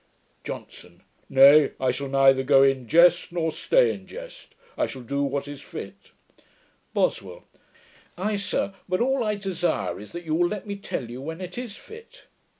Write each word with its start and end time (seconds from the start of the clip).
JOHNSON. 0.45 1.03
'Nay, 1.29 1.73
I 1.79 1.91
shall 1.91 2.07
neither 2.07 2.41
go 2.41 2.63
in 2.63 2.87
jest, 2.87 3.31
nor 3.31 3.51
stay 3.51 3.93
in 3.93 4.07
jest. 4.07 4.55
I 4.75 4.87
shall 4.87 5.03
do 5.03 5.21
what 5.21 5.47
is 5.47 5.61
fit.' 5.61 6.09
BOSWELL. 6.95 7.43
'Ay, 8.17 8.35
sir, 8.37 8.73
but 8.89 8.99
all 8.99 9.23
I 9.23 9.35
desire 9.35 9.99
is, 9.99 10.11
that 10.13 10.23
you 10.25 10.33
will 10.33 10.47
let 10.47 10.65
me 10.65 10.75
tell 10.75 11.07
you 11.07 11.21
when 11.21 11.39
it 11.39 11.55
is 11.55 11.75
fit.' 11.75 12.25